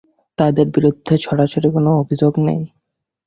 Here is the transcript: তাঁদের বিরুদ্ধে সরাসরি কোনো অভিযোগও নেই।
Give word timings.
তাঁদের 0.37 0.67
বিরুদ্ধে 0.69 1.13
সরাসরি 1.17 1.69
কোনো 1.71 1.89
অভিযোগও 2.01 2.41
নেই। 2.47 2.61